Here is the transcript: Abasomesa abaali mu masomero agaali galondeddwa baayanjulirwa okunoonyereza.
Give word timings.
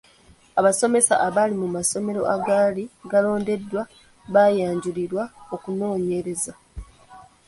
Abasomesa 0.59 1.13
abaali 1.27 1.55
mu 1.61 1.67
masomero 1.75 2.21
agaali 2.35 2.83
galondeddwa 3.11 3.81
baayanjulirwa 4.33 5.23
okunoonyereza. 5.55 6.53